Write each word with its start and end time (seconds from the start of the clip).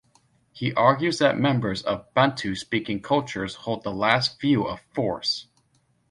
He 0.51 0.73
argues 0.73 1.19
that 1.19 1.37
members 1.37 1.83
of 1.83 2.11
Bantu-speaking 2.15 3.03
cultures 3.03 3.53
hold 3.53 3.83
the 3.83 3.93
last 3.93 4.41
view 4.41 4.63
of 4.67 4.79
force. 4.95 5.45